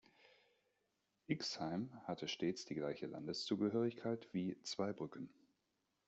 Ixheim 1.27 1.91
hatte 2.07 2.27
stets 2.27 2.65
die 2.65 2.73
gleiche 2.73 3.05
Landeszugehörigkeit 3.05 4.27
wie 4.33 4.59
Zweibrücken. 4.63 5.29